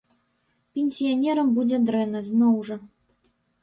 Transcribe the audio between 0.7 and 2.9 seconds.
Пенсіянерам будзе дрэнна, зноў жа.